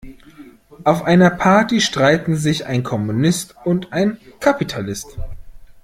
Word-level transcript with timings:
Auf 0.83 1.03
einer 1.03 1.29
Party 1.29 1.79
streiten 1.79 2.35
sich 2.35 2.65
ein 2.65 2.81
Kommunist 2.81 3.53
und 3.65 3.93
ein 3.93 4.17
Kapitalist. 4.39 5.19